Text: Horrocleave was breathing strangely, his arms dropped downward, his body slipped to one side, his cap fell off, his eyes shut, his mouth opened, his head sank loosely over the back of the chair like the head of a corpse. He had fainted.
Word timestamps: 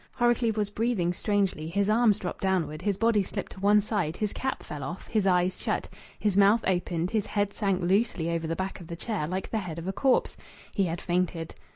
Horrocleave 0.13 0.57
was 0.57 0.71
breathing 0.71 1.13
strangely, 1.13 1.67
his 1.67 1.87
arms 1.87 2.17
dropped 2.17 2.41
downward, 2.41 2.81
his 2.81 2.97
body 2.97 3.21
slipped 3.21 3.51
to 3.51 3.59
one 3.59 3.81
side, 3.81 4.17
his 4.17 4.33
cap 4.33 4.63
fell 4.63 4.83
off, 4.83 5.05
his 5.05 5.27
eyes 5.27 5.61
shut, 5.61 5.87
his 6.17 6.35
mouth 6.35 6.63
opened, 6.65 7.11
his 7.11 7.27
head 7.27 7.53
sank 7.53 7.83
loosely 7.83 8.31
over 8.31 8.47
the 8.47 8.55
back 8.55 8.79
of 8.79 8.87
the 8.87 8.95
chair 8.95 9.27
like 9.27 9.51
the 9.51 9.59
head 9.59 9.77
of 9.77 9.87
a 9.87 9.93
corpse. 9.93 10.35
He 10.73 10.85
had 10.85 11.01
fainted. 11.01 11.53